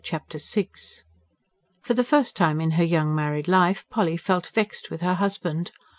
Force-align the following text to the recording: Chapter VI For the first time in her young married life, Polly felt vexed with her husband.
Chapter 0.03 0.39
VI 0.39 0.67
For 1.83 1.93
the 1.93 2.03
first 2.03 2.35
time 2.35 2.59
in 2.59 2.71
her 2.71 2.83
young 2.83 3.13
married 3.13 3.47
life, 3.47 3.85
Polly 3.91 4.17
felt 4.17 4.47
vexed 4.47 4.89
with 4.89 5.01
her 5.01 5.13
husband. 5.13 5.69